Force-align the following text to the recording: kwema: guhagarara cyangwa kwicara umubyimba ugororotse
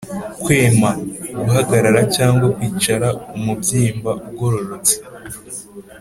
kwema: 0.43 0.91
guhagarara 1.37 2.01
cyangwa 2.15 2.45
kwicara 2.55 3.07
umubyimba 3.35 4.11
ugororotse 4.27 4.95